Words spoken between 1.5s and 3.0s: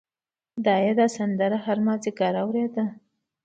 هر مازدیګر اورېده.